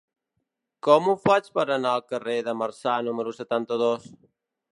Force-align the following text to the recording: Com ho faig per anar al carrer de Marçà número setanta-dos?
Com 0.87 1.09
ho 1.11 1.13
faig 1.27 1.49
per 1.57 1.65
anar 1.75 1.91
al 1.99 2.05
carrer 2.15 2.39
de 2.49 2.57
Marçà 2.63 2.97
número 3.11 3.37
setanta-dos? 3.43 4.11